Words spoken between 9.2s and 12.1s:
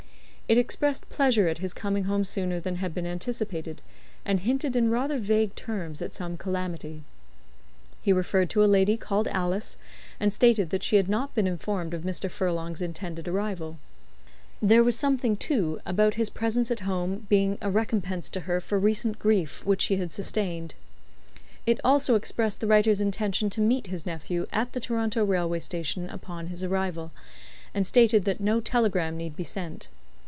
Alice, and stated that she had not been informed of